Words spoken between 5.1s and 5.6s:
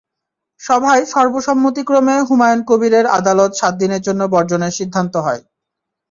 হয়।